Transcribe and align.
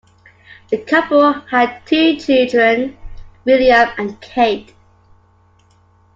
The 0.71 0.79
couple 0.79 1.31
had 1.31 1.85
two 1.85 2.15
children, 2.17 2.97
William 3.45 3.87
and 3.99 4.19
Kate. 4.19 4.73